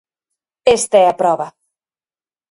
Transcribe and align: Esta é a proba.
Esta 0.77 0.97
é 1.03 1.05
a 1.09 1.17
proba. 1.21 1.47